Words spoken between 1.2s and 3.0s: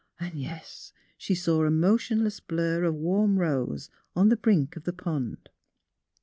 saw a motionless blur of